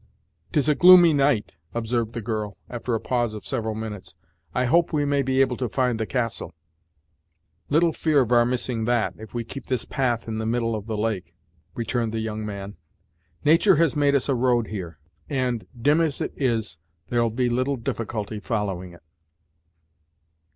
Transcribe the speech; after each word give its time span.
"'Tis 0.51 0.67
a 0.67 0.73
gloomy 0.73 1.13
night" 1.13 1.53
observed 1.75 2.13
the 2.13 2.23
girl, 2.23 2.57
after 2.71 2.95
a 2.95 2.99
pause 2.99 3.35
of 3.35 3.45
several 3.45 3.75
minutes 3.75 4.15
"I 4.51 4.65
hope 4.65 4.91
we 4.91 5.05
may 5.05 5.21
be 5.21 5.41
able 5.41 5.57
to 5.57 5.69
find 5.69 5.99
the 5.99 6.07
castle." 6.07 6.55
"Little 7.69 7.93
fear 7.93 8.21
of 8.21 8.31
our 8.31 8.43
missing 8.43 8.85
that, 8.85 9.13
if 9.19 9.35
we 9.35 9.43
keep 9.43 9.67
this 9.67 9.85
path 9.85 10.27
in 10.27 10.39
the 10.39 10.45
middle 10.47 10.73
of 10.75 10.87
the 10.87 10.97
lake," 10.97 11.35
returned 11.75 12.13
the 12.13 12.19
young 12.19 12.43
man. 12.43 12.77
"Natur' 13.45 13.75
has 13.75 13.95
made 13.95 14.15
us 14.15 14.27
a 14.27 14.33
road 14.33 14.69
here, 14.69 14.97
and, 15.29 15.67
dim 15.79 16.01
as 16.01 16.19
it 16.19 16.33
is, 16.35 16.79
there'll 17.09 17.29
be 17.29 17.47
little 17.47 17.75
difficulty 17.77 18.39
following 18.39 18.93
it." 18.93 19.03